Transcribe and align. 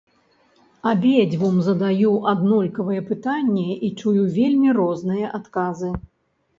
Абедзвюм 0.91 1.59
задаю 1.67 2.15
аднолькавыя 2.33 3.01
пытанні 3.13 3.69
і 3.85 3.95
чую 4.01 4.21
вельмі 4.41 4.69
розныя 4.83 5.27
адказы. 5.41 5.97